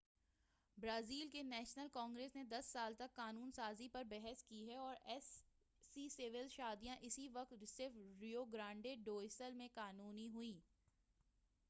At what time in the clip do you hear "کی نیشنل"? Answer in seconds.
1.29-1.87